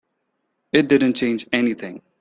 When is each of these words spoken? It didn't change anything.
It 0.71 0.87
didn't 0.87 1.13
change 1.13 1.45
anything. 1.53 2.01